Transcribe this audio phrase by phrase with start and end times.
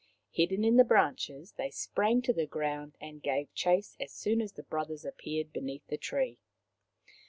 [0.31, 4.53] Hidden in the branches, they sprang to the ground and gave chase as soon as
[4.53, 6.39] the brothers appeared beneath the tree.